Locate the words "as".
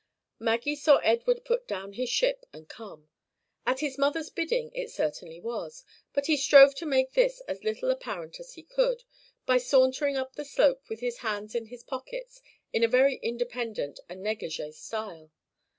7.41-7.63, 8.39-8.53